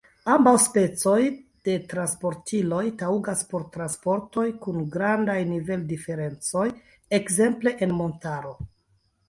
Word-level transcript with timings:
Ambaŭ 0.35 0.51
specoj 0.61 1.17
de 1.69 1.75
transportiloj 1.91 2.79
taŭgas 3.03 3.45
por 3.53 3.67
transportoj 3.77 4.47
kun 4.65 4.89
grandaj 4.97 5.39
nivel-diferencoj, 5.53 6.67
ekzemple 7.23 7.79
en 7.89 7.97
montaro. 8.03 8.59